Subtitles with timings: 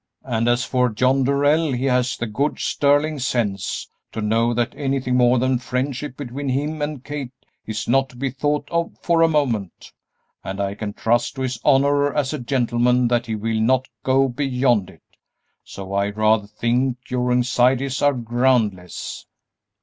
[0.23, 5.15] And as for John Darrell, he has the good, sterling sense to know that anything
[5.15, 7.29] more than friendship between him and Kate
[7.67, 9.93] is not to be thought of for a moment,
[10.43, 14.27] and I can trust to his honor as a gentleman that he will not go
[14.27, 15.03] beyond it.
[15.63, 19.27] So I rather think your anxieties are groundless."